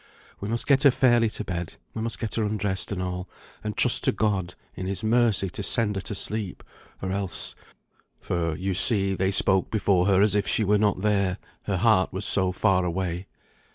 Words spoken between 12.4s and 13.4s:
far away.